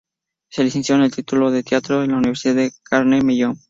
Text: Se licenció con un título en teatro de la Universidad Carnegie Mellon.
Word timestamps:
Se 0.49 0.63
licenció 0.63 0.95
con 0.95 1.03
un 1.03 1.11
título 1.11 1.55
en 1.55 1.61
teatro 1.61 2.01
de 2.01 2.07
la 2.07 2.17
Universidad 2.17 2.71
Carnegie 2.85 3.23
Mellon. 3.23 3.59